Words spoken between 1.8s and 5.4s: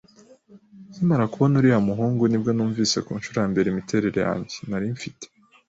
muhungu nibwo numvise, kunshuro yambere, imiterere yanjye. narimfite